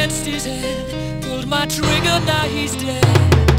[0.00, 1.22] against his head.
[1.22, 3.49] Pulled my trigger, now he's dead.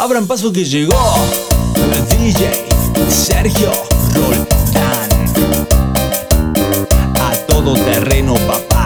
[0.00, 0.94] Abran paso que llegó
[2.08, 2.68] DJ
[3.08, 3.72] Sergio
[4.14, 5.08] Roldán.
[7.20, 8.77] A todo terreno, papá.